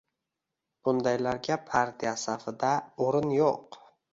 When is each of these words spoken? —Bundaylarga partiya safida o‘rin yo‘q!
—Bundaylarga 0.87 1.59
partiya 1.67 2.15
safida 2.25 2.73
o‘rin 3.09 3.37
yo‘q! 3.39 3.83